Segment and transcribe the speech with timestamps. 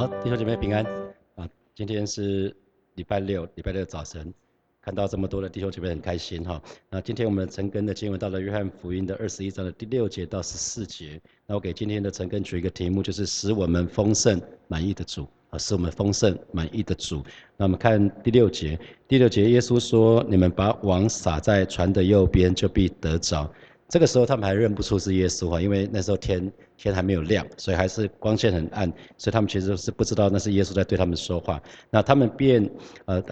[0.00, 0.82] 好，弟兄姐妹平安
[1.34, 1.46] 啊！
[1.74, 2.56] 今天是
[2.94, 4.32] 礼拜六，礼拜六早晨，
[4.80, 6.58] 看到这么多的弟兄姐妹很开心哈。
[6.88, 11.20] 那今天我们陈根的经文到了约翰福音的二十一章的第六节到十四节。
[11.46, 17.22] 那我给今天的陈根取一个题目，就是使我们丰盛满意的主啊，使我们丰盛满意的主。
[17.58, 23.52] 那我们看第六节，第六节耶稣说：“你们把网撒在船的右边，就必得着。”
[23.86, 26.50] 这个时候他们还认不出是耶稣哈，因为那时候天
[26.82, 31.60] 天还没有亮，所以还是光线很暗，所以他们其实是不知道那是耶稣在对他们说话。
[31.90, 32.68] 那他们便
[33.06, 33.22] 呃，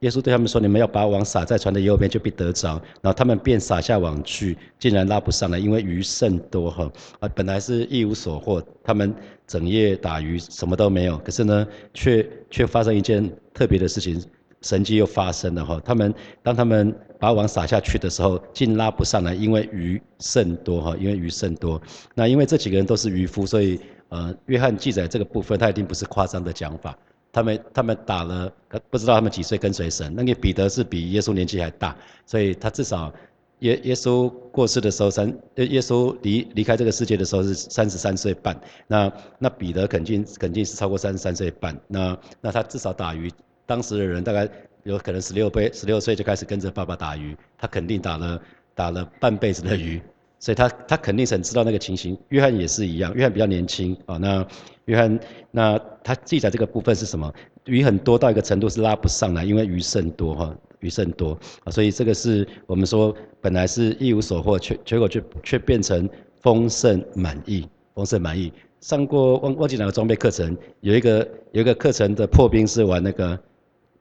[0.00, 6.92] 耶稣对他们说：“你们要把网撒在船的右边，就必得着。”然后他们便撒下网去，竟然拉不上来，因为鱼甚多哈。
[7.18, 9.14] 啊，本来是一无所获，他们
[9.46, 14.22] 整夜打鱼，什么都没有，可是呢，却却发生一件特别的事情。
[14.66, 16.12] 神迹又发生了哈，他们
[16.42, 21.80] 当他们把网撒下去的时候，竟拉不上来，因为鱼甚多哈，因为鱼甚多。
[22.14, 26.98] 那因为这几个人都是渔夫，所以呃，约翰记载这个部分，他一定不是夸张的讲法。
[27.32, 28.50] 他们他们打了，
[28.90, 30.12] 不知道他们几岁跟随神。
[30.14, 33.12] 那个彼得是比耶稣年纪还大，所以他至少
[33.60, 38.58] 耶耶稣过世的时候三，耶稣离离开这个世界的时候是三十三岁半。
[38.86, 41.78] 那那彼得肯定肯定是超过三十三岁半。
[41.88, 43.30] 那那他至少打鱼。
[43.66, 44.48] 当时的人大概
[44.84, 48.40] 有可能十六岁，十六岁就开始跟着爸爸打鱼，他肯定打了
[48.74, 50.00] 打了半辈子的鱼，
[50.38, 52.16] 所以他他肯定很知道那个情形。
[52.28, 54.16] 约翰也是一样，约翰比较年轻啊。
[54.18, 54.46] 那
[54.84, 55.18] 约翰
[55.50, 57.32] 那他记载这个部分是什么？
[57.64, 61.72] 鱼很多到一个程度是拉不上来，因为鱼甚多哈，鱼甚多啊。
[61.72, 66.08] 所以这个是我们说本来是一无所获，却结果却却变成
[66.40, 68.52] 丰盛满意，丰盛满意。
[68.78, 73.36] 上过忘忘记哪个装备课程，有一个有一个课程的破冰是玩那个。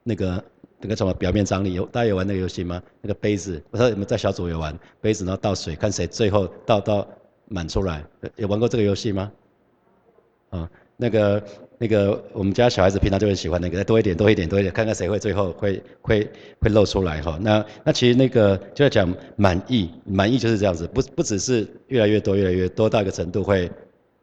[0.07, 0.43] 那个
[0.79, 2.81] 那个什么表面张力有大家有玩那个游戏吗？
[3.01, 7.07] 那个杯子，我说你们在小组有玩杯子，然后倒水，看谁最后倒到
[7.47, 8.05] 满出来。
[8.35, 9.31] 有玩过这个游戏吗？
[10.51, 11.43] 啊，那个
[11.79, 17.39] 那个我们家小孩子平常就很喜欢那个，再多一点多一点多一点，看看谁会最后会会会露出来哈。
[17.41, 23.71] 那那其实那个就在讲满意，满意就是这样子，不不只是越来越多越来越多到一个程度会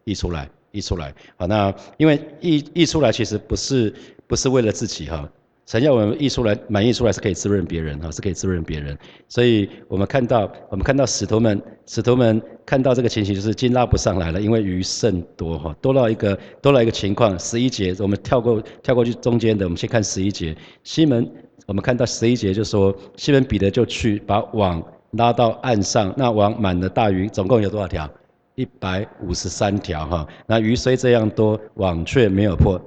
[0.04, 1.12] 溢出来溢出来。
[1.36, 3.92] 好，那因为溢溢出来其实不是
[4.28, 5.28] 不是为了自己哈。
[5.64, 8.98] 神要我们溢出来，满溢出来是可以滋润别人哈，是可以滋润别人。
[9.28, 17.38] 所以我们看到，我们看到使徒们，使徒们看到这个情形，就是金拉不上来了，因为鱼甚多哈，多到一个多到一个情况。
[17.38, 20.54] 十一节，我们跳过跳过去中间的，我们先看十一节。
[20.82, 21.30] 西门，
[21.66, 28.10] 我们看到十一节就说，西门彼得就去把网拉到岸上，那网满了大鱼，总共有多少条？
[28.56, 30.26] 一百五十三条哈。
[30.46, 32.78] 那鱼虽这样多，网却没有破。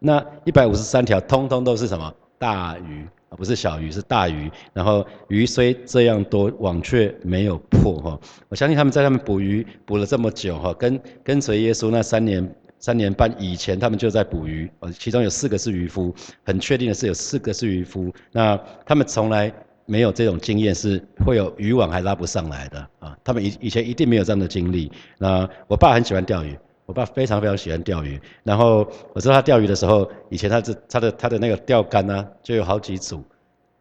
[0.00, 2.12] 那一百五十三条，通通都是什么？
[2.38, 4.50] 大鱼啊，不是小鱼，是大鱼。
[4.72, 8.20] 然后鱼虽这样多，网却没有破哈。
[8.48, 14.70] 我相信他们在他们捕鱼捕了这么久哈，跟跟随耶稣那三年三年半以前，他们就在捕鱼。
[14.98, 18.12] 其中有四个是渔夫，很确定的是有四个是渔夫。
[18.30, 19.52] 那他们从来
[19.86, 23.16] 没有这种经验，是会有渔网还拉不上来的啊。
[23.24, 24.92] 他们以以前一定没有这样的经历。
[25.18, 26.54] 那我爸很喜欢钓鱼。
[26.86, 33.24] 我爸非常非常喜欢钓鱼，然后我知道他钓鱼的时候，以前他是他的他的那个钓竿呢，就有好几组。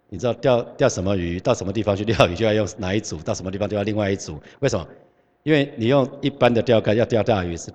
[0.07, 4.39] 你知道钓钓什么鱼，到什么地方去钓鱼就要用哪一组，到什么地方就要另外一组。
[4.59, 4.87] 为什么？
[5.43, 7.69] 因为你用一般的钓竿要钓大鱼是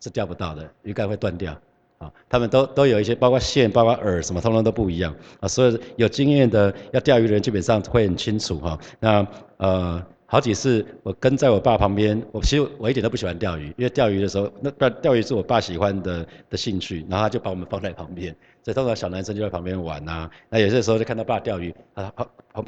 [0.00, 1.58] 是钓不到的，鱼竿会断掉。
[1.98, 5.12] 啊，他们都都有一些，包括线、包括饵什么，通通都不一样。
[5.40, 8.78] 啊，所以有经验的要钓鱼的人基本上会很清楚哈。
[9.00, 10.06] 那呃。
[10.30, 20.28] 好几次，我跟在我爸旁边，我其实我一点都不喜欢钓鱼，因为钓鱼的时候，那钓鱼是我爸喜欢的的兴趣，然后他就把我们放在旁边，所以通常小男生就在旁边玩呐。
[20.50, 22.12] 那有些时候就看到爸钓鱼，他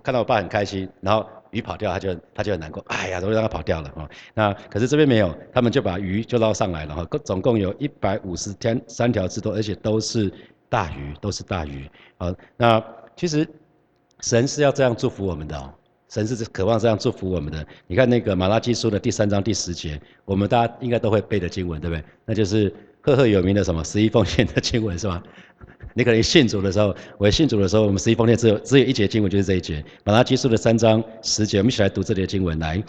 [0.03, 4.09] 看到我爸很开心，然后鱼跑掉，他就他就很难过，哎呀，怎么让他跑掉了啊？
[4.33, 10.33] 那可是这边没有，他们就把鱼就捞上来了哈，共总共有一百五十天三条之多，而且都是
[10.71, 11.87] 大鱼，都是大鱼。
[12.17, 12.83] 好，那
[13.17, 13.47] 其实
[14.21, 15.71] 神是要这样祝福我们的哦。
[16.11, 17.65] 神是渴望这样祝福我们的。
[17.87, 22.05] 你看那个马拉基书的第三章第十节，我们大家应该都会背的经文，对不对？
[22.27, 25.23] 那就是赫赫有名的什么十一奉献的经文，是吧？
[25.95, 31.59] 你可能信主的时候，我信主的时候，我们十一奉献只有只有一节经文，就是这一节马拉基书的三章十节。
[31.59, 32.83] 我们一起来读这里的经文，来，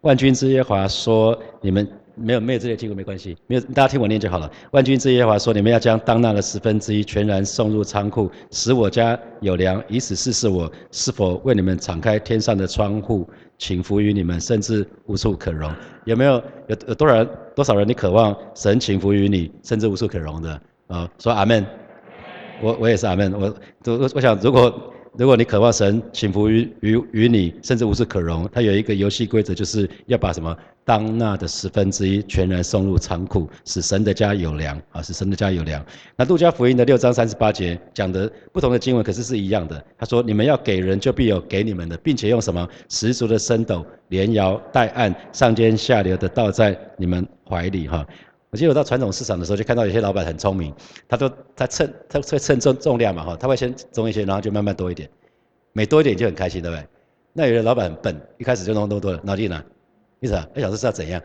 [0.00, 1.86] 万军之耶华说：你们。
[2.14, 4.50] 没有没有这些经文没关系，没有大家听我念就好了。
[4.72, 13.28] 万军之耶和华说：你们要将当纳的十分之一全然送入仓库，使我家有粮，以此试试我是否为你们敞开天上的窗户，
[13.58, 15.72] 请服于你们，甚至无处可容。
[16.04, 16.34] 有没有
[16.68, 21.10] 有有多少人多少人你渴望神请服于你，甚至无处可容的啊？
[21.18, 21.64] 说阿门。
[22.60, 23.32] 我我也是阿门。
[23.32, 23.54] 我
[23.86, 24.88] 我我想如果。
[25.18, 35.84] 如果你渴望神请服于于于你，甚至无事可容，他有一个游戏规则，就是要把什么当纳的十分之一全然送入仓库，使神的家有粮啊，使神的家有粮。
[36.16, 39.84] 那路加福音的六章三十八节讲的不同的经文，可是是一样的。
[39.96, 48.04] 他说：你们要给人，就必有给你们的，并且用什么十足的升斗，连摇带按，上尖下流的倒在你们怀里哈。
[48.50, 50.74] 我记得我到传统市场的时候，就看到有些老板很聪明，
[51.08, 55.08] 他都他称他会称重重量嘛哈，他会先重一些，然后就慢慢多一点，
[55.72, 56.84] 每多一点就很开心，对不对？
[57.32, 59.62] 那有的老板很笨，一开始就弄多多了，脑筋呢？
[60.22, 60.48] 意思啊？
[60.54, 61.20] 他想说是要怎样？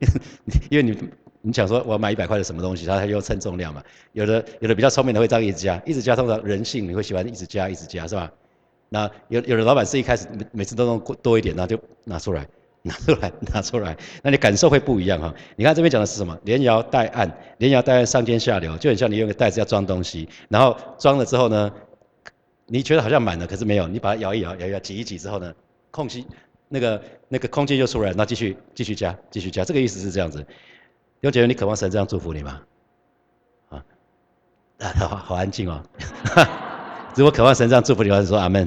[0.70, 0.96] 因为你
[1.42, 3.82] 你想说我要买一百块的什么东西，他他又称重量嘛。
[4.12, 8.32] 有的有的比较聪明的会这样一直加，一直加，通常人性你会喜欢一直加一直加是吧？
[8.88, 12.46] 那有有的老板是一开始每每次都弄多一点，然后就拿出来
[12.82, 15.34] 拿出来拿出来，那你感受会不一样哈。
[15.56, 16.36] 你看这边讲的是什么？
[16.44, 21.70] 连摇带按，连摇带按上尖下流，就很像你用个袋子要装东西，然后装了之后呢，
[22.64, 25.54] 你觉得好像满了，可是没有，你把它摇一摇摇一摇挤一挤之后呢，
[25.90, 26.26] 空隙。
[26.72, 30.46] 那个那个空间就出来，那继续继续加，继续加，这个意思是这样子。
[31.20, 32.62] 有姐，你渴望神这样祝福你吗？
[33.68, 33.84] 啊，
[34.96, 35.82] 好好安静哦。
[37.16, 38.66] 如果渴望神这样祝福你，就说阿门。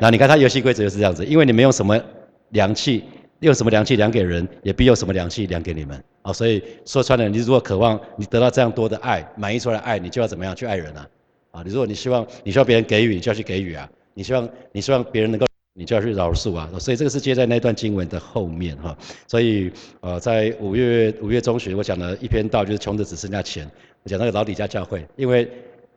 [0.00, 2.00] 那你看他游戏规则就是这样子，因为你没用什么
[2.48, 3.04] 良气，
[3.40, 6.02] 用什么良气量给人，也必用什么良气量给你们。
[6.22, 11.06] 啊，所以说穿了，你如果渴望你得到这样多的爱，满意出来爱，你就要怎么样去爱人啊？
[11.50, 13.86] 啊，你如果你希望你希望别人给予，你就要去给予啊。
[14.14, 15.46] 你希望你希望别人能够。
[15.74, 18.96] 你就要去饶恕啊，所以这个是接在那段经文的后面哈。
[19.26, 23.68] 所以呃，在五月五月中旬，我讲了一篇道，就是穷的只剩下钱。
[24.02, 25.48] 我讲那个老李家教会，因为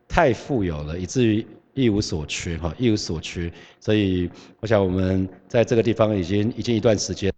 [0.08, 3.52] 太富有了，以至于一无所缺哈，一无所缺。
[3.78, 4.30] 所以
[4.60, 7.30] 我想我们在这个地方已经已经一段时间。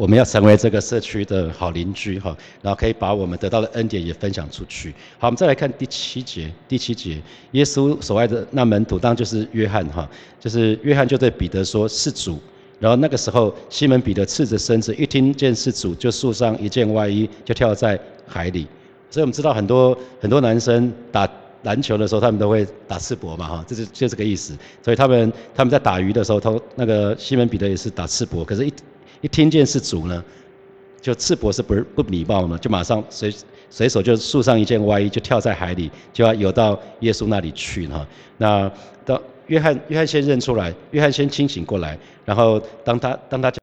[0.00, 4.94] 我们要成为这个社区的好邻居哈，然后可以把我们得到的恩典也分享出去。
[5.18, 7.20] 好，我们再来看第七节，第七节，
[7.50, 10.08] 耶稣所爱的那门徒当就是约翰哈，
[10.38, 12.38] 就是约翰就对彼得说是主。
[12.78, 18.66] 然后那个时候，西门彼得赤着身子，一听见是主，就束上一件外衣，就跳在海里。
[19.10, 21.28] 所以我们知道很多很多男生打
[21.64, 24.56] 篮球的时候，他们都会打赤膊嘛哈，这是就这个意思。
[24.82, 28.72] 所以他们他们在打鱼的时候，他那个西门彼得也是打赤膊，可是，一。
[29.20, 30.24] 一听见是主呢，
[31.00, 33.32] 就赤膊是不不礼貌呢，就马上随
[33.68, 38.06] 随手就束上一件外衣，就跳在海里，就要游到耶稣那里去哈。
[38.38, 38.70] 那
[39.04, 43.58] 当约翰约翰先认出来，约翰先清醒过来，然后当他当他讲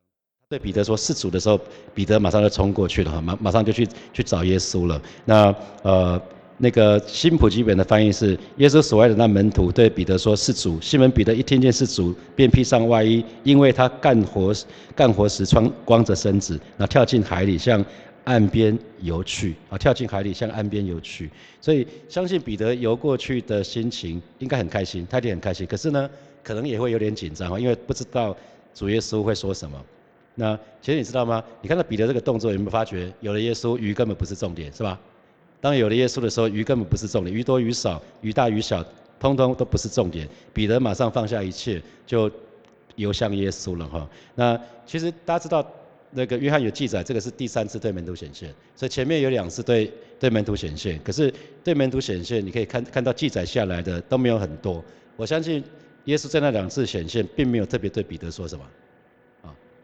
[0.50, 1.60] 对彼得说是主的时候，
[1.94, 5.02] 彼得马上就冲过去了哈，马马上就去去找耶稣了。
[5.26, 6.22] 那呃。
[6.60, 14.52] 那个新普基本的翻译是：耶稣所爱的那门徒对彼得说：“是主。”西门彼得一听见是主，便披上外衣，因为他干活
[14.96, 17.86] 干活时穿光着身子，然后跳进海里向
[18.24, 19.56] 岸边游去。
[19.70, 21.30] 啊，跳进海里向岸边游去。
[21.62, 25.68] 所以相信彼得游过去的心情应该很开心，他一定很开心。
[25.68, 26.10] 可是呢，
[26.44, 28.36] 可能也会有点紧张因为不知道
[28.74, 29.80] 主耶稣会说什么。
[30.34, 31.44] 那其实你知道吗？
[31.62, 35.00] 你看到彼得这个动作，有没有发觉有了耶稣，鱼根本不是重点，是吧？
[35.60, 38.86] 当有了耶稣的时候，鱼根本不是重点，鱼多鱼少，鱼大鱼小，
[39.20, 40.28] 通通都不是重点。
[40.54, 42.32] 彼得马上放下一切，就
[42.96, 44.08] 游向耶稣了哈。
[44.36, 45.68] 那其实大家知道，
[46.12, 51.34] 那个约翰有记载，这个是第三次对门徒显现，所以前面有两次对对门徒显现，可是
[51.64, 54.84] 对门徒显现，你可以看看到记载下来的都没有很多。
[55.16, 55.64] 我相信
[56.06, 58.64] 耶稣在那两次显现，并没有特别对彼得说什么。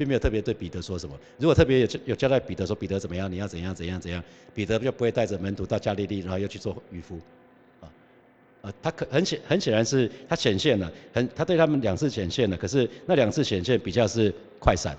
[0.03, 1.17] 并没有特别对彼得说什么。
[1.37, 4.21] 如果特别有有交代彼得说彼得怎么样，你要怎样怎样怎样，
[4.53, 7.17] 彼得就不会带着门徒到加利利，然后又去做渔夫。
[7.79, 7.87] 啊，
[8.63, 14.93] 啊，他可很显很显然是他显现了，很他对他们两次显现了，可是那两次显现比较是快闪，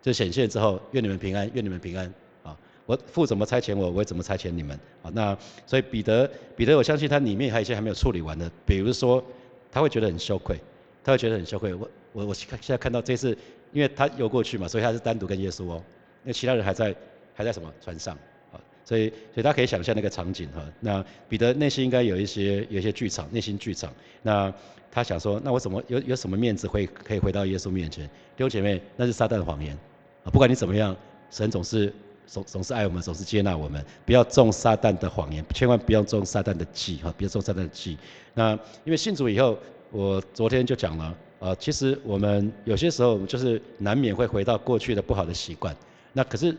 [0.00, 2.06] 就显现之后愿你们平安，愿你们平安。
[2.44, 2.56] 啊，
[2.86, 4.78] 我父怎么差遣我，我怎么差遣你们。
[5.02, 9.24] 啊，那所以彼得彼得我相信他里面还有一些还没有处理完的，比如说
[9.72, 10.56] 他会觉得很羞愧，
[11.02, 11.74] 他会觉得很羞愧。
[11.74, 13.36] 我我我现在看到这次。
[13.76, 15.84] 因为他游过去嘛，所以他是单独跟耶稣哦。
[16.22, 16.94] 那其他人还在
[17.34, 18.16] 还在什么船上
[18.50, 18.56] 啊？
[18.86, 20.64] 所以所以大家可以想象那个场景哈。
[20.80, 23.92] 那彼得内心应该有一些有一些剧场，内心剧场。
[24.22, 24.50] 那
[24.90, 28.06] 他想说，那我怎么有有什么面子会可以回到耶稣面前？
[28.06, 29.76] 弟兄姐妹，那是撒旦的谎言
[30.24, 30.32] 啊！
[30.32, 30.96] 不管你怎么样，
[31.30, 31.92] 神总是
[32.26, 33.84] 总总是爱我们，总是接纳我们。
[34.06, 37.12] 不要中撒旦的谎言，千万不要中撒旦的计哈！
[37.18, 37.98] 不要中撒旦的计。
[38.32, 38.52] 那
[38.84, 39.58] 因为信主以后，
[39.90, 41.14] 我昨天就讲了。
[41.38, 45.76] 呃，其实我们有些时候就是难免会回到过去的不好的习惯。
[46.12, 46.56] 那可是，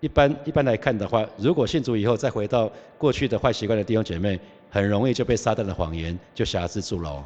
[0.00, 4.38] 一般一般来看的话，如果信主以后再回到过去的坏习惯的弟兄姐妹，
[4.70, 7.24] 很容易就被撒旦的谎言就辖制住了。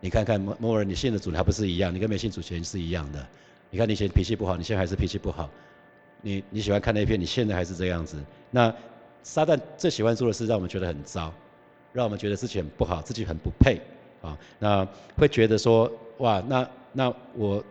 [0.00, 1.94] 你看看摩摩尔，你信的主还不是一样？
[1.94, 3.24] 你跟没信主前是一样的。
[3.70, 5.48] 你看你以前脾气不好，你现在还是脾气不好。
[6.20, 8.16] 你你喜欢看那片，你现在还是这样子。
[8.50, 8.74] 那
[9.22, 11.32] 撒旦最喜欢做的是让我们觉得很糟，
[11.92, 13.80] 让我们觉得自己很不好，自己很不配。
[14.22, 17.62] 啊，那会觉得说，哇，那那我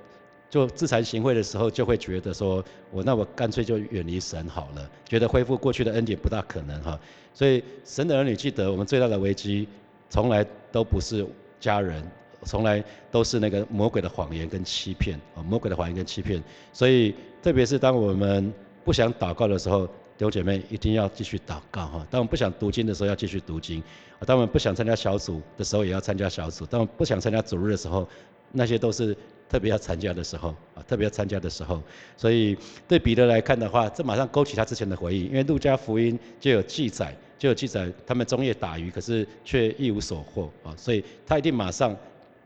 [0.50, 7.00] 就自惭形秽的时候，就会觉得说，我那我干脆就远离神好了，觉得恢复过去的恩典不大可能哈。
[7.34, 9.68] 所以神的儿女记得，我们最大的危机
[10.10, 11.26] 从来都不是
[11.60, 12.04] 家人，
[12.44, 16.44] 从来都是那个魔鬼的谎言跟欺骗啊，魔鬼的谎言跟欺骗。
[16.74, 18.54] 所以特别是当我们
[18.84, 19.90] 不想祷告的时候。
[20.22, 22.06] 弟兄姐妹一定要继续祷告哈。
[22.12, 23.82] 当我们不想读经的时候，要继续读经；
[24.24, 28.08] 当我们不想参加小组的时候，也要参加小组；当我们不想参加主日的时候，
[28.52, 29.18] 那些都是
[29.50, 31.82] 特别要参加的时候啊，特别要参加的时候。
[32.16, 32.56] 所以
[32.88, 41.98] 对彼得来看的话，这马上勾起他之前的回忆，因为路加福音就有记载，就有记载他们中夜打鱼，可是却一无所获啊，所以他一定马上。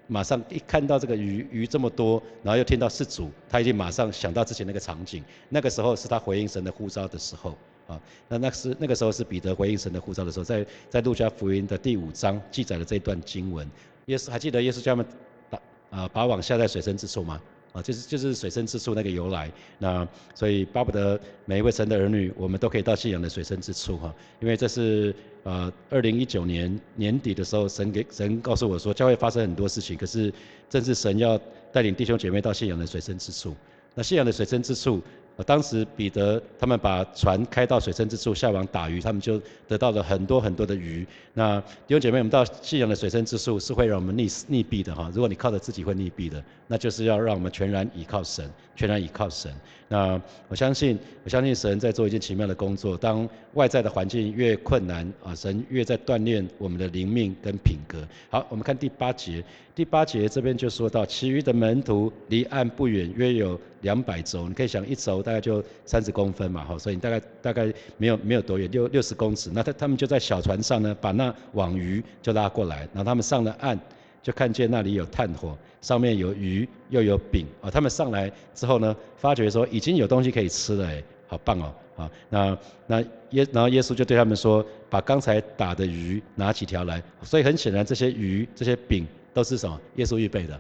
[0.08, 5.24] 马上一看到这个鱼鱼这么多，然后又听到是主，他已经马上想到之前那个场景。
[5.50, 7.58] 那个时候是他回应神的呼召的时候
[7.88, 8.00] 啊。
[8.28, 13.70] 那那是那个时候是彼得回应神的呼召的时候，在在路加福音的第五章记载了这段经文。
[14.06, 15.06] 耶稣还记得耶稣叫他们
[15.50, 17.42] 把啊把网下在水深之处吗？
[17.76, 25.14] 啊，就是就是水深之处那个由来，那所以巴不得每一位神的儿女，我们都可以到信仰的水深之处哈，因为这是
[25.44, 30.34] 呃二零一九年年底的时候，神给神告诉我说，教会发生很多事情，可是
[30.70, 31.38] 正是神要
[31.74, 33.54] 带领弟兄姐妹到信仰的水深之处，
[33.94, 35.02] 那信仰的水深之处。
[35.38, 41.06] 啊当时彼得他们把船开到水深之处下网打鱼，他们就得到了很多很多的鱼。
[41.34, 45.12] 那弟兄姐妹，我们到信仰的水深之处是会让我们溺溺毙的哈。
[45.14, 49.52] 如果你靠着自己会溺毙的，那就是要让我们全然倚靠神，全然依靠神。
[49.88, 52.98] 那我相信，我相信神在做一件奇妙的工作。
[52.98, 58.00] 当外在的环境越困难啊，神越在锻炼我们的灵命跟品格。
[58.30, 59.44] 好，我们看第八节。
[59.76, 64.48] 第八节这边就说到，其余的门徒离岸不远，约有两百轴。
[64.48, 69.52] 你可以想，一轴大概就三十公分嘛，哈，所以大概大概没有没有多远，六六十公尺。
[69.54, 73.78] 那他他们就在小船上呢，把那网鱼就拉过来，然后他们上了岸，
[74.26, 77.70] 就看见那里有炭火，上面有鱼又有饼啊。
[77.70, 87.00] 他们上来之后呢，发觉说已经有东西可以吃了，哎，好棒哦，啊，那那耶然后耶稣就对他们说，把刚才打的鱼拿几条来。
[87.22, 89.06] 所以很显然，这些鱼这些饼。
[89.36, 89.78] 都是什么？
[89.98, 90.58] 耶稣预备的！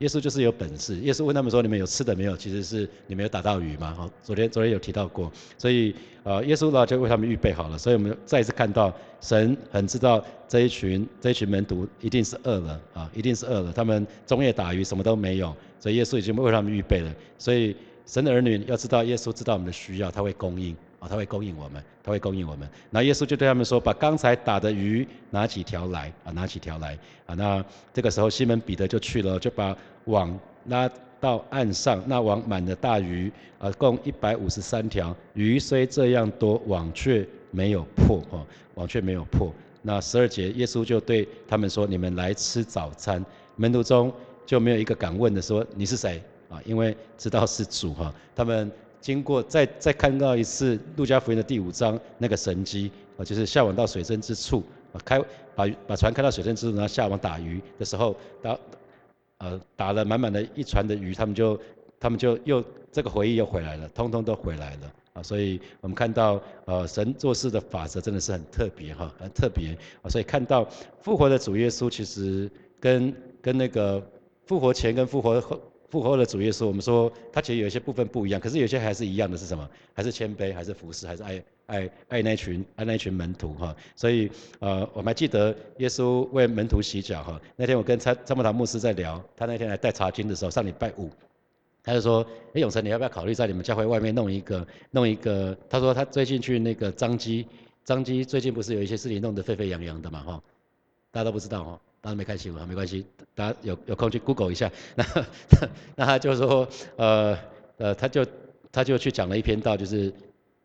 [0.00, 0.96] 耶稣就是有本事。
[1.00, 3.94] 耶稣问他们说：“你们有吃的没有？”其实是你们有打到鱼吗？
[3.94, 5.30] 好，昨天昨天有提到过。
[5.58, 7.76] 所以呃，耶稣呢就为他们预备好了。
[7.76, 8.90] 所以我们再一次看到
[9.20, 13.70] 神很知道这一群这一群门徒一定是饿了啊，一定是饿了。
[13.70, 17.14] 他们中夜打鱼什么都没有，所以耶稣已经为他们预备了。
[17.36, 17.76] 所以
[18.06, 20.74] 神的儿女要知道，耶稣知道我们的需要，他会供应。
[21.00, 22.68] 啊，他会供应我们，他会供应我们。
[22.90, 26.92] 那耶稣就对他们说：“把刚才打的鱼拿几条来啊，拿几条来
[27.24, 27.64] 啊。”那
[27.94, 30.90] 这个时候西门彼得就去了，就把网拉
[31.20, 35.14] 到岸上，那网满了大鱼啊，共一百五十三条。
[35.34, 39.52] 鱼虽这样多，网却没有破哦，网却没有破。
[39.82, 43.24] 那十二节，耶稣就对他们说：“你们来吃早餐。”
[43.56, 44.12] 门徒中
[44.44, 48.70] 就没有一个敢问的说：“你是谁？”啊，因为知道是主哈，他们。
[49.00, 55.18] 经过再再看到一次路加福音的第五章那个神机啊，就是下网到水深之处啊，开
[55.54, 58.54] 把把船开到水深之处，然后下网打鱼的时候打
[59.40, 61.60] 呃打了满满的一船的鱼，他们就
[61.98, 70.64] 他们就又这个回忆又回来了，通通都回来了啊，所以我们看到呃神做事的法则真的是很特别哈，很特别啊，所以看到
[71.02, 74.02] 复活的主耶稣其实跟跟那个
[74.46, 75.60] 复活前跟复活后。
[75.90, 79.68] 复活的主耶稣，我们说他其实有一些部分不一样，可是有些还是一样的，是什么？
[79.92, 83.74] 还是谦卑，还是服侍，还是爱爱爱那群爱那群门徒哈。
[83.96, 84.30] 所以
[84.60, 87.40] 呃，我们还记得耶稣为门徒洗脚哈。
[87.56, 91.10] 那天我跟参参谋堂牧师在聊，他那天来带查经的时候，上礼拜五，
[91.82, 95.56] 他就说：哎，永成，你要不要考虑在你们教会外面弄一个弄一个？
[95.68, 97.44] 他说他最近去那个张基，
[97.84, 100.42] 张基最近不是有一些事情弄得沸沸扬扬的嘛哈，
[101.10, 101.80] 大家都不知道哈。
[102.00, 103.04] 当然没看新闻，没关系，
[103.34, 104.70] 大家有有空去 Google 一下。
[104.96, 105.04] 那
[105.96, 107.38] 那他就说，呃
[107.76, 108.26] 呃，他就
[108.72, 110.12] 他就去讲了一篇道，就是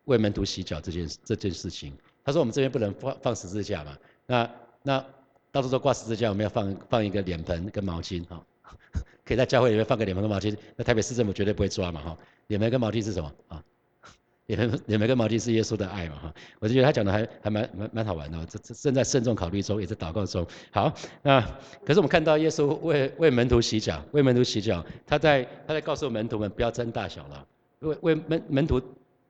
[0.06, 1.94] 为门徒洗脚这件事这件事情。
[2.24, 4.50] 他说我们这边不能放放十字架嘛，那
[4.82, 5.06] 那
[5.52, 8.44] 到时候挂十字架，我们要放放一个脸盆跟毛巾哈，
[9.26, 12.18] 可以在教会里面放个脸盆跟毛巾，那台北市政府绝对不会抓嘛哈。
[12.48, 13.64] 脸盆跟毛巾是什么啊？
[14.48, 20.46] 也没也没跟毛巾是耶稣的爱嘛哈，我就觉得他讲的还还蛮蛮蛮好玩的，这正在慎重考虑中，也在祷告中。
[20.72, 21.42] 好，那
[21.84, 27.48] 可是我们看到耶稣为为门徒洗脚，为门徒洗脚，他在他在告诉门徒们不要争大小了，
[27.80, 28.80] 为为门门徒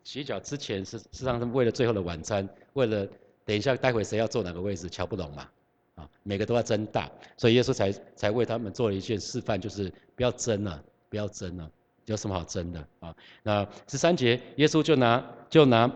[0.03, 3.07] 洗脚之前是实际上是为了最后的晚餐，为了
[3.45, 5.47] 等一下待会谁要坐哪个位置瞧不拢嘛，
[5.95, 11.71] 啊，每个都要争大，所以耶稣才才为他们做了一件示范，就是不要争了，不要争了。
[12.05, 13.15] 有什么好争的啊？
[13.43, 15.91] 那十三节，耶稣就拿就拿，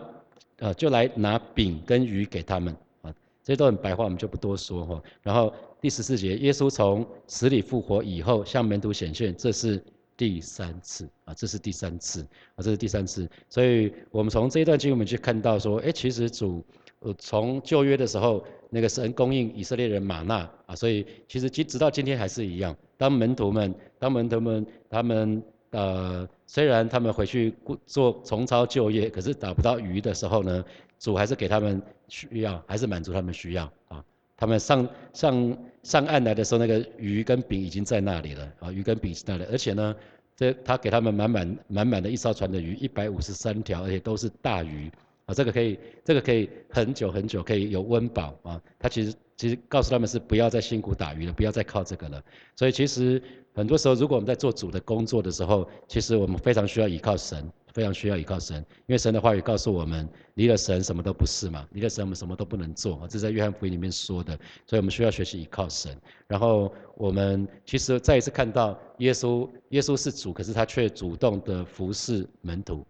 [0.58, 3.14] 呃，就来拿饼跟鱼给他们啊。
[3.42, 5.02] 这些都很白话，我们就不多说哈。
[5.22, 9.82] 然后第十四节，耶稣从死里复活以后向门徒显现，这是
[10.16, 12.22] 第三次啊，这是第三次
[12.54, 13.28] 啊，这是第三次。
[13.48, 16.64] 所以我们从这一段经文我们去看到说，哎，其实主
[16.98, 22.76] 呃从旧约的时候，那个神供应以色列人玛纳啊，所以其实直直到今天还是一样。
[22.98, 27.54] 当门徒们，当门徒们他们呃虽然他们回去
[27.86, 30.64] 做重操旧业，可是打不到鱼的时候呢？
[30.98, 34.04] 主还是给他们需要，还是满足他们需要啊？
[34.36, 39.96] 他们上上上岸来的时候，那个鱼跟饼已经在那里了啊，鱼跟饼在那里，而且呢，
[40.36, 44.90] 这他给他们满满满满的一艘船的鱼，一百五十三条，而且都是大鱼
[45.30, 48.60] 啊，这个可以，这个可以很久很久可以有温饱啊。
[48.78, 52.22] 他其实其实告诉他们是不要再辛苦打鱼了，不要再靠这个了。
[52.56, 53.22] 所以其实
[53.54, 57.48] 很多时候，如果我们在做主的工作的时候，其实我们非常需要依靠神。
[57.72, 58.56] 非常需要依靠神，
[58.88, 65.96] 因为神的话语告诉我们，离了神什么都不是嘛，离了神我们什么都不能做，这是在约翰福音里面说的，所以我们需要学习依靠神。
[66.26, 72.84] 然后我们其实再一次看到耶稣，耶稣是主，可是他却主动的服侍门徒，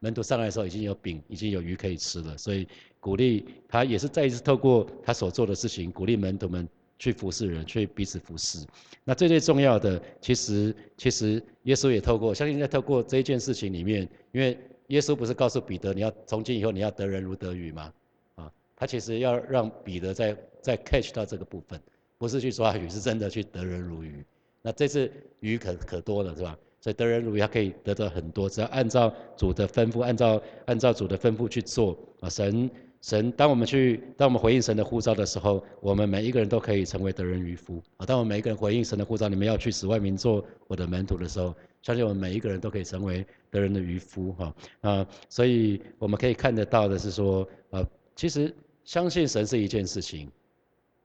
[0.00, 2.66] 门徒上来的时候已经有饼，已经有鱼可以吃了，所以
[3.00, 6.68] 鼓励他也是再一次透过他所做的事情，鼓励门徒们。
[6.98, 8.66] 去服侍人，去彼此服侍。
[9.04, 17.92] 那最最重要的，其实其实耶稣也透过，相信在透过这一件事情里面，因为耶稣不是告诉彼得，你要从今以后你要得人如得鱼吗？
[18.36, 21.78] 啊，他其实要让彼得在在 catch 到这个部分，
[22.16, 24.24] 不是去抓鱼，是真的去得人如鱼。
[24.62, 26.58] 那这次鱼可可多了，是吧？
[26.86, 32.70] 所以得人如鱼，他可以得到很多，只要按照主的吩咐，按照按照主的吩咐去做啊，神。
[33.02, 38.06] 神，当我们去，当我们回应神的呼召的时候，我们每一个人都可以成为得人渔夫啊！
[38.06, 41.52] 当我们每一个人回应神的呼召，你们要去使外民做我的门徒的时候，
[41.82, 45.06] 相信我们每一个人都可以成为得人的渔夫哈啊！
[45.28, 50.28] 所以我们可以看得到的是说，呃，其实相信神是一件事情，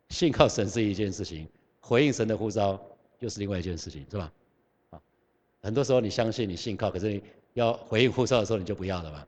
[0.09, 1.47] 信靠神是一件事情，
[1.81, 2.79] 回应神的呼召
[3.19, 4.31] 又是另外一件事情，是吧？
[5.61, 7.21] 很多时候你相信你信靠，可是你
[7.53, 9.25] 要回应呼召的时候你就不要了嘛。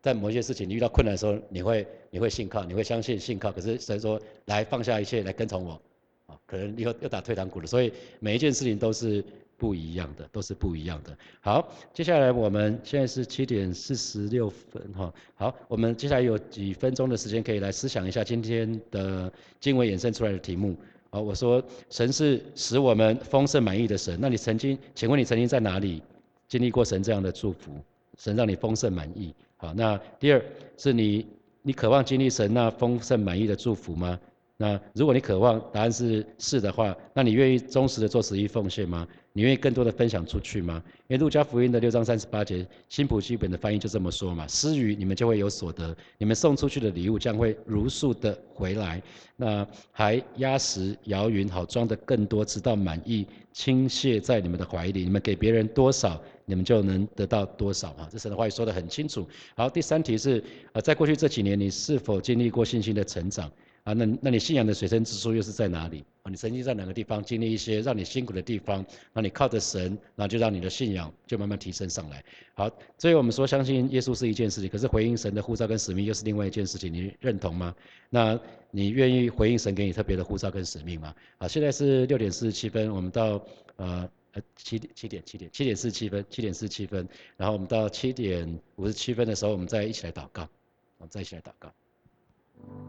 [0.00, 3.52] 在某些事情你遇到困难的时候，你会你会信靠，你会相信信靠。
[3.52, 5.80] 可是神说来放下一切来跟从我，
[6.26, 7.66] 啊，可能又又打退堂鼓了。
[7.66, 9.24] 所以每一件事情都是
[9.56, 11.16] 不一样的，都是不一样的。
[11.40, 15.14] 好，接下来我们现在是七点四十六分哈。
[15.36, 20.76] 好，我们接下来有几分钟的时间可以来思想一下今天的经文衍生出来的题目。
[21.12, 24.18] 啊，我说神是使我们丰盛满意的神。
[24.18, 26.02] 那你曾经，请问你曾经在哪里
[26.48, 27.70] 经历过神这样的祝福？
[28.16, 29.34] 神让你丰盛满意？
[29.58, 30.42] 好，那第二
[30.78, 31.26] 是你，
[31.60, 34.18] 你渴望经历神那丰盛满意的祝福吗？
[34.62, 39.04] 那如果你渴望，答案是是的话，那你愿意忠实的做十一奉献吗？
[39.32, 40.80] 你愿意更多的分享出去吗？
[41.08, 49.02] 因为路加福音的六章三十八节，新普基本的翻译就这么说嘛：施予你们就会有所得，你们送出去的礼物将会如数的回来。
[49.36, 55.02] 那还压实摇匀，好装的更多，直到满意，倾泻在你们的怀里。
[55.02, 56.22] 你们给别人多少？
[56.44, 58.08] 你们就能得到多少啊？
[58.12, 59.26] 这神的话语说得很清楚。
[59.56, 60.40] 好，第三题是，
[60.72, 63.50] 呃，在过去这几年，你是否经历过信心的成长？
[63.84, 66.04] 啊，那那你信仰的水深之处又是在哪里？
[66.22, 68.84] 啊，你曾经在哪个地方经历一些让你辛苦的地方？
[69.12, 72.24] 那你靠着神，那就让你的信仰就慢慢提升上来。
[72.54, 76.92] 好，所以我们说相信耶稣是一件事情，可是回应神的呼召跟使命又是另外一件事情。
[76.92, 77.74] 你认同吗？
[78.08, 78.38] 那
[78.70, 81.14] 你愿意回应神给你特别的呼召跟使命吗？
[81.38, 83.44] 好，现在是六点四十七分，我们到
[83.76, 84.08] 呃。
[84.34, 90.48] 呃，七点七点七点七点四十七分，七点四十七分，然后我们到七点五十七分的时候，我们再一起来祷告，
[90.96, 91.70] 我们再一起来祷告。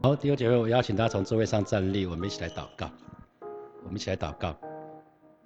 [0.02, 2.92] 好，弟兄姐妹，我邀请大家从座位上站立，我们一起来祷告，
[3.84, 4.56] 我们一起来祷告。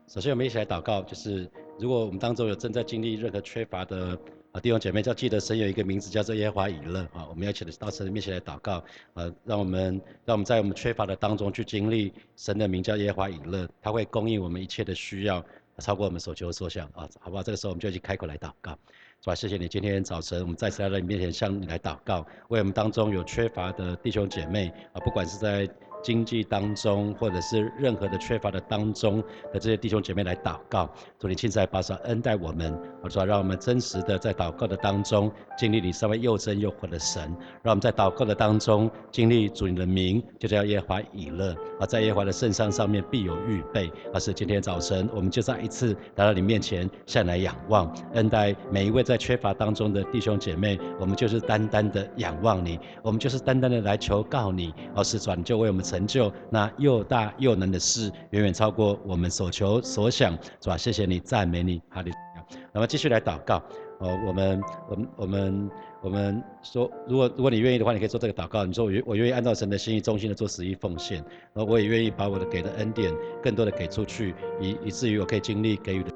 [0.08, 4.18] 首先，我们一起来祷告，就是如果我们当中有正在经历任何缺乏的
[4.52, 15.44] 啊弟兄姐妹，要记得神有一个名字叫做耶和华以勒啊，我们要起来到神的面前来祷告，呃，让我们让我们在我们缺乏的当中去经历神的名叫耶和华以勒，他会供应我们一切的需要。
[15.80, 17.44] 超过我们所求所想啊，好不好？
[17.44, 18.76] 这个时候我们就一起开口来祷告，
[19.22, 19.36] 是吧？
[19.36, 25.68] 谢谢你，今天早晨我们再次来到你面前向你来祷告，为我们当中有缺乏的弟兄姐妹啊，不管是在。
[26.04, 29.20] 经济当中，或者是任何的缺乏的当中
[29.52, 37.24] 的这些弟兄姐妹来祷告，主你亲自来保守恩待我们，我说让我们真实的在祷告的当中经历你稍微又真又活的神，
[37.64, 55.88] 让我们在祷告的当中经历主你的名，就叫耶和华以勒啊，在耶和华的圣上上面必有预备，而是今天早晨我们就再一次来到你面前向来仰望恩待每一位在缺乏当中的弟兄姐妹，我们就是单单的仰望你，我们就是单单的来求告你，而是转就为我们。
[55.88, 60.76] 成就那又大又能的事，远远超过我们所求所想，是吧？
[60.76, 62.58] 谢谢你，赞美你，哈利路亚。
[62.74, 63.56] 那么继续来祷告，
[64.00, 68.66] 哦，我们我们我们我们说，如果如果你愿意的话，你可以做这个祷告。
[68.66, 71.18] 你说我我愿意按照神的心意，忠心的做十一奉献，
[71.54, 76.12] 然后我也愿意把我的给的恩典更多的给出去，以以至于我可以经历给予的。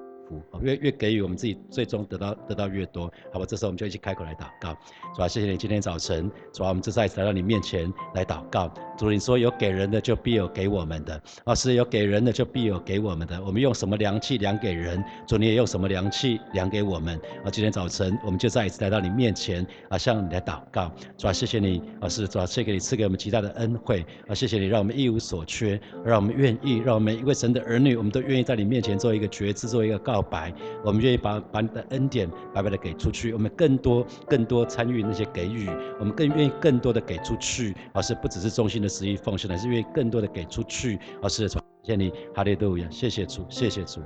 [0.62, 3.46] 越越给予我们自己，最终得到得到越多，好吧？
[3.48, 4.78] 这时候我们就一起开口来祷告，
[5.16, 8.72] 主啊，谢谢你今天早晨，主啊，我们这再一次来到你面前来祷告。
[8.98, 13.44] 主，你说有给人的就必有给我们的，啊，是有给人的就必有给我们的。
[13.44, 17.20] 我们用什么良器量给人，主你也用什么良器量给我们。
[17.44, 20.92] 啊，今天早晨我们就再一次来到你面前，啊，向你来祷告。
[21.18, 30.54] 主啊，谢谢你，啊，是主啊，谢谢你赐给我们极大的恩惠，啊，谢谢你让我们一无所缺，让我们愿意，让我们每一位神的儿女，我们都愿意在你面前做一个决志，做一个告白。
[30.84, 44.02] 我们愿意把把你的恩典白白的给出去，我们更多更多参与那些给予，我们更愿意更多的给出去，而是不只是衷心的十意奉献，而是愿意更多的给出去，而是传谢你哈利路亚，谢谢主，谢谢主。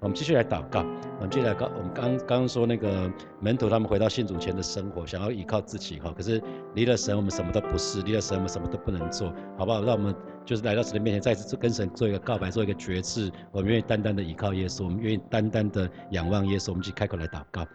[0.00, 0.80] 我们继续来祷告。
[1.16, 1.70] 我们继续来告。
[1.76, 6.42] 我们刚刚说那个门徒他们回到信主前的生活，想要依靠自己哈，可是
[6.74, 9.82] 离了神，我们什么都不是；离了神，我们什么都不能做，好不好？
[9.82, 10.14] 让我们
[10.46, 13.30] 就是来到神的面前，再次跟神做一个告白，做一个决志。
[13.52, 16.70] 我们愿意单单的依靠耶稣，我们愿意单单的仰望耶稣。
[16.70, 17.66] 我们去开口来祷告。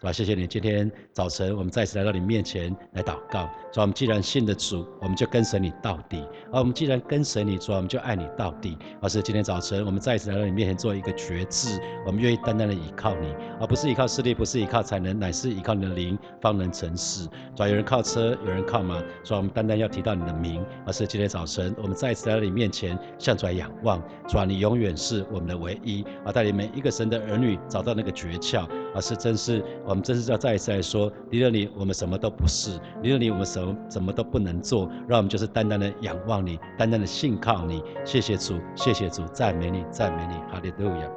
[0.00, 0.12] 是吧？
[0.12, 3.50] 谢谢你，今天早晨我们再次来到你面前来祷告。
[3.72, 8.78] 主，我们既然信的主，我们就跟随你到底；而我们既然跟随你，主，我们就爱你到底。
[9.02, 17.28] 而是今天早晨我们再一次来到你面前做一个决志，我们愿意单单的依靠你，而不是依靠势力，不是依靠才能，乃是依靠你的灵方能成事。
[17.56, 20.64] 主，有人靠车，有人靠马，主，我们单单要提到你的名。
[20.86, 24.00] 而是今天早晨我们再一次来到你面前向主来仰望。
[24.28, 28.64] 主，你永远是我们的唯一，而带领每一个神的儿女找到那个诀窍。
[28.94, 29.64] 而是真是。
[29.84, 34.90] 我们真是要再一次来说，离了你，我们什么都不是；离了你，我们什么什么都不能做。
[35.06, 37.82] 让我们就是单单的仰望你，单单的信靠你。
[38.04, 41.10] 谢谢主，谢谢主，赞美你，赞美你，哈利路亚。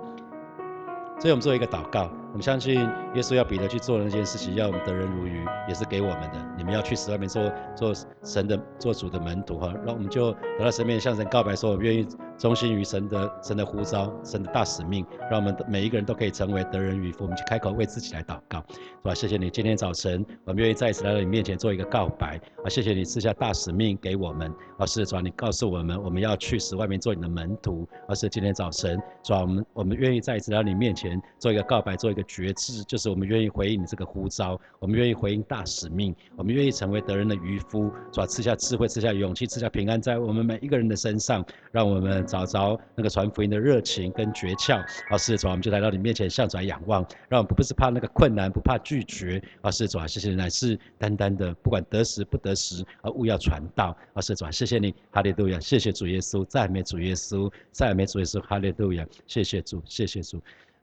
[1.20, 2.76] 所以我们做一个祷告，我们相信
[3.14, 6.56] 耶稣要彼得去做的那件事情，要我们得人如鱼，也是给我们的。
[6.58, 9.74] 你们要去使外面做做神的、做主的门徒哈。
[9.86, 12.08] 那我们就得到神面向神告白，说我愿意。
[12.38, 17.26] 忠心于神的神的呼召，神的大使命，让我们每一个人都可以成为得人与福。
[17.26, 19.14] 我们去开口为自己来祷告，是吧？
[19.14, 22.68] 谢谢你，今天早晨我们愿意再一次来到你面前做一个告白啊！
[22.68, 24.86] 谢谢你赐下大使命给我们啊！
[24.88, 42.22] 是主，你告诉我们我们要去使外面做你的门徒，而是今天早晨主，我们我们愿意再一次来到你面前做一个告白，做一个决志，就是我们愿意回应你这个呼召，我们愿意回应大使命，我们愿意成为得人的渔夫，主，赐下智慧，赐下勇气，赐下平安在我们每一个人的身上，让我们。
[42.32, 44.80] 找着那个传福音的热情跟诀窍，
[45.10, 60.42] 啊，是主，我们就来到你面前向主仰望，让我们不是怕那个困难，不怕拒绝，啊，是主，谢谢你，乃是单单的，不管得时不得时，而务要传道，啊，是主，谢谢你，哈利路亚，谢谢主耶稣，赞美主耶稣，赞美主耶稣，哈利路亚，谢谢主，谢谢主。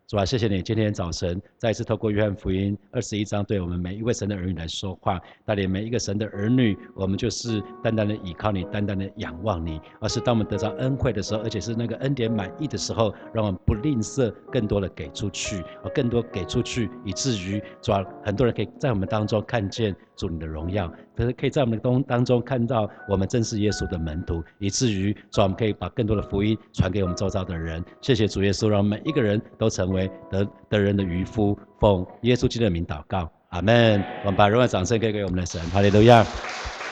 [0.08, 19.94] 主啊，谢谢你今天早晨再一次透过约翰福音二十一章，对我们每一位神的儿女来说话，带领每一个神的儿女，我们就是单单的倚靠你，单单的仰望你，而是当我们得到恩惠的时候，而且是那个恩典满意的时候，让我们不吝啬，更多的给出去，而更多给出去，以至于主啊，很多人可以在我们当中看见。
[20.18, 27.82] 主你的荣耀，可是可以在我们的当当中看到我们正是耶稣的门徒，以至于说我们可以把更多的福音传给我们周遭的人。
[28.00, 31.56] 谢谢主耶稣，让每一个人都成为得得人的渔夫。
[31.78, 34.02] 奉耶稣基督的名祷告，阿门。
[34.24, 36.24] 我们把荣耀掌声给给我们的神，哈利路亚。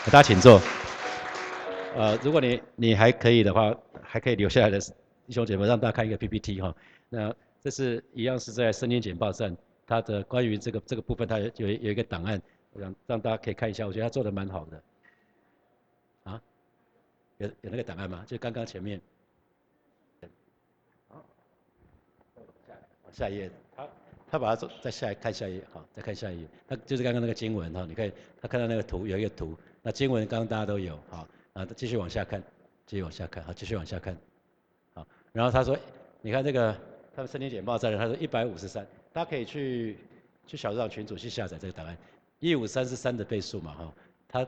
[0.05, 0.61] 大家请坐。
[1.97, 6.73] 呃，如果你你还可以的话，还可以留下来的弟兄姐妹，让大家看一个 PPT 哈。
[7.09, 12.41] 那这是一样是在圣经简报上，它的关于这个这个部分，它有有一个档案。
[12.79, 14.83] 让让大家可以看一下，我觉得他做的蛮好的。
[16.25, 16.43] 啊，
[17.39, 18.25] 有有那个档案吗？
[18.27, 19.01] 就刚刚前面。
[23.13, 23.89] 下一页，他
[24.31, 26.47] 他把它做再下看下一页，好，再看下一页。
[26.69, 28.13] 他就是刚刚那个经文哈，你可以
[28.43, 32.43] 他看到那个图有一个图，那经文刚刚大家都有，好，啊，继续往下看，
[32.85, 34.15] 继续往下看，好，继续往下看，
[34.93, 35.79] 好，然后他说，
[36.21, 36.77] 你看这个
[37.15, 39.97] 他们申请简报在这，他说一百五十三，大家可以去
[40.47, 41.97] 去小组长群组去下载这个档案。
[42.39, 43.95] 一五三是三的倍数嘛，哈，
[44.29, 44.41] 它，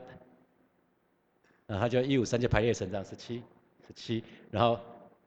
[1.65, 3.41] 啊，它就一五三就排列成这样，十七，
[3.87, 4.79] 十七，然后，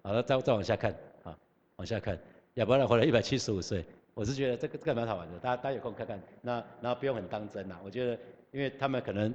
[0.03, 0.95] 好了，再再往下看，
[1.25, 1.37] 啊，
[1.77, 2.19] 往下看，
[2.55, 8.19] 亚伯拉罕活了一百七十五岁，我是觉得这个这个蛮好玩的，大家大家有空看看，那然后不用很当真呐，我觉得，
[8.53, 9.35] 因为他们可能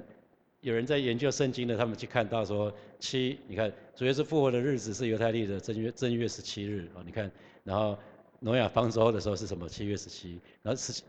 [0.60, 7.30] 有人在研究圣经的，他们去看到说七，你看主要是复活的日子是犹太历的正月正月十七日，哦，你看，
[7.62, 7.98] 然后
[8.40, 9.68] 挪亚方舟的时候是什么？
[9.68, 11.04] 七月十七，然后十七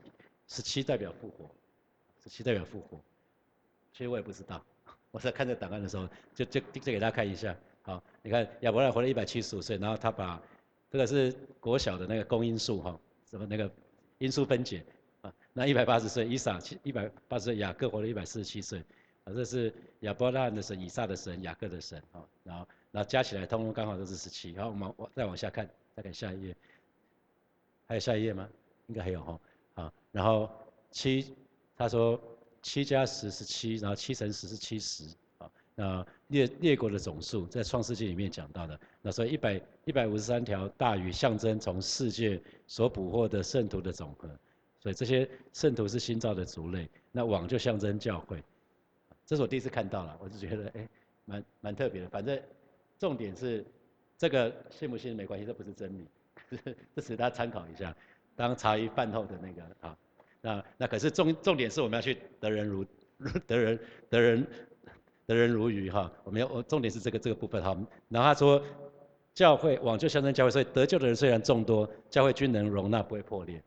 [0.47, 1.49] 十七代表复活。
[2.29, 3.01] 十七代表复活，
[3.91, 4.63] 其实我也不知道。
[5.11, 7.55] 我在看这档案的时候，就就就给大家看一下。
[7.81, 10.39] 好，你看亚伯拉罕活了一百七十五岁，然后他把
[10.91, 13.69] 这个是国小的那个公因数哈，什么那个
[14.19, 14.85] 因数分解
[15.21, 18.79] 啊，那一百八十岁，以撒一百八十岁，雅各活了一百四十七岁，
[19.23, 24.55] 啊，这是亚伯拉罕的神，以撒的神，雅各的神，啊，然后然后加起来，通通刚好都是十七。
[24.55, 26.55] 好，我们往再往下看，再看下一页，
[27.87, 28.47] 还有下一页吗？
[28.87, 29.39] 应该还有哈，
[29.73, 30.49] 好，然后
[30.91, 31.33] 七，
[31.79, 32.21] 他说
[32.61, 35.05] 七加十是七，然后七乘十是七十，
[35.37, 42.37] 啊，那列列国的总数在创世纪里面讲到的，那所以一百一百五十三条大鱼象征从世界
[42.67, 44.29] 所捕获的圣徒的总和。
[44.77, 48.43] 所以这些圣徒是新造的族类，那网就象征教会，
[49.25, 50.89] 这是我第一次看到了，我就觉得哎，
[51.23, 52.09] 蛮蛮特别的。
[52.09, 52.37] 反正
[52.97, 53.65] 重点是
[54.17, 56.05] 这个信不信没关系，这不是真理，
[56.93, 57.95] 这是大家参考一下，
[58.35, 59.97] 当茶余饭后的那个啊。
[60.41, 62.85] 那那可是重重点是我们要去得人如
[63.47, 64.47] 得人得人
[65.25, 67.77] 得人如鱼哈，我们要我重点是这个这个部分哈。
[68.07, 68.61] 然后他说
[69.33, 73.61] 教会网就象征教会，所以得救的人虽然众多，教会均能容纳，不会破裂。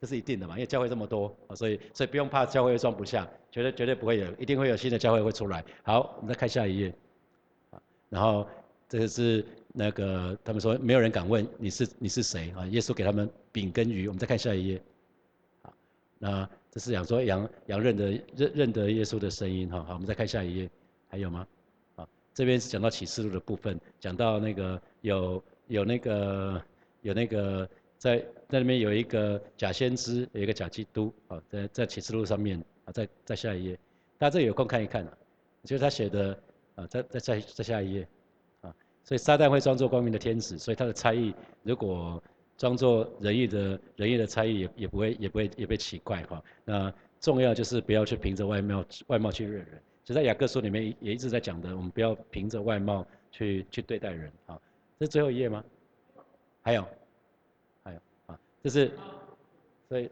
[0.00, 5.64] 这是一定的嘛，因为教会这么多啊，所以所以不用怕教会装不下，绝对绝对不会有，一定会有新的教会会出来。
[5.82, 6.94] 好，我们再看下一页，
[8.08, 8.46] 然后
[8.88, 12.64] 这个是那个他们说没有人敢问你是你是谁啊？
[12.66, 14.80] 耶稣给他们饼跟鱼，我们再看下一页，
[16.18, 19.82] 那这是讲说羊羊认得认认得耶稣的声音哈。
[19.84, 20.70] 好，我们再看下一页，
[21.08, 21.46] 还有吗？
[21.96, 26.62] 啊，这边是讲到启示录的部分，讲到那个有有那个
[27.02, 27.68] 有那个。
[27.98, 33.78] 在在里面有一个假先知，有一个假基督，啊，在在启示录上面，啊，在在下一页，
[34.18, 35.12] 大家这有空看一看啊，
[35.64, 36.38] 就是他写的，
[36.76, 38.08] 啊，在在在在下一页，
[38.60, 42.22] 啊，所以撒旦会装作光明的天使，所以他的差异如果
[42.58, 46.42] 装作仁义的仁义的差异，也也不会也不会也不会奇怪哈。
[46.66, 54.60] 那重要就是不要去凭着外貌外貌去认人，就在雅各书里面也一直在讲的，我们不要凭着外貌去去对待人，啊，
[54.98, 55.64] 这是最后一页吗？
[56.60, 56.84] 还有。
[57.84, 58.90] 还有啊就是，
[59.88, 60.10] 所以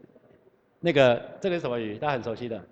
[0.79, 1.97] 那个这个是什么鱼？
[1.97, 2.65] 大家很熟悉的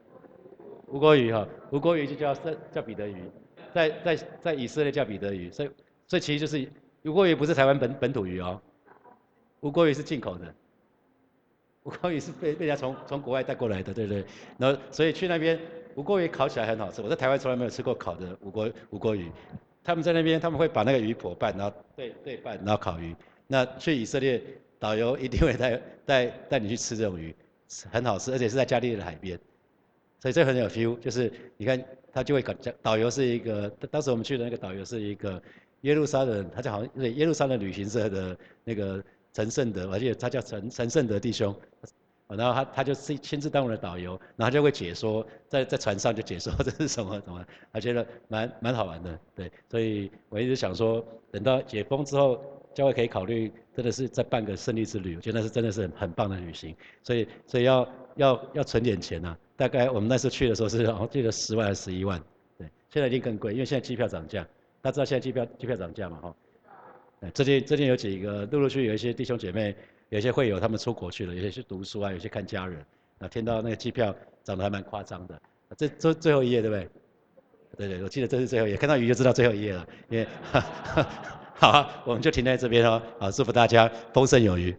[0.87, 2.33] 吴国鱼哈，吴国鱼就叫
[2.71, 3.29] 叫彼得鱼，
[3.73, 5.69] 在在在以色列叫彼得鱼，所以
[6.07, 6.67] 所以其实就是
[7.03, 8.59] 吴国鱼不是台湾本本土鱼哦，
[9.65, 10.53] 吴国鱼是进口的，
[11.81, 14.23] 吴国鱼是被被人家从从国外带过来的，对不对？
[14.59, 15.59] 然后所以去那边
[15.95, 19.31] 吴国鱼烤起来很好吃，我在台湾从来没有吃过烤的吴国吴国鱼，
[19.83, 23.15] 他们在那边他们会把那个鱼剖半，然后对对半，然后烤鱼。
[23.47, 24.39] 那去以色列。
[24.77, 27.33] 导游一定会带 带带你去吃这种鱼，
[27.89, 29.39] 很好吃，而且是在加利利的海边，
[30.19, 30.99] 所以这很有 feel。
[30.99, 35.41] 就是你看他就会讲，导游是一个，当时我们去的那个导游是一个
[35.81, 39.01] 耶路撒冷，他就好像耶路撒冷旅行社的那个
[39.35, 41.53] 陈胜德，而且他叫陈陈胜德弟兄，
[42.29, 52.41] 然后他他就是亲自当我的导游，然后就会解说，在在船上就解说这是什么什么，他觉得蛮蛮好玩的，对，所以我一直想说，等到解封之后。
[52.75, 56.75] 教会可以考虑，真的是在办个胜利之旅，我觉得那是真的是很很棒的旅行。
[57.03, 59.37] 所以，所以要要要存点钱呐。
[59.55, 62.21] 大概我们那时候去的时候是，好像记得十万还是十一万。
[62.57, 64.45] 对，现在已经更贵，因为现在机票涨价。
[64.81, 66.19] 大家知道现在机票机票涨价嘛？
[66.19, 66.35] 哈。
[67.33, 69.75] 最近最近有几个陆陆续有一些弟兄姐妹，
[70.09, 72.85] 有些会友他们出国去了，有些去读书啊，有些看家人。
[73.17, 75.41] 那听到那个机票涨得还蛮夸张的。
[75.77, 76.89] 这这最后一页对不对？
[77.77, 80.27] 对对，我记得这是最后一页，看到鱼就知道最后一页了，因为。
[81.57, 83.01] 好，我们就停在这边哦。
[83.17, 84.75] 好，祝福大家丰盛有余。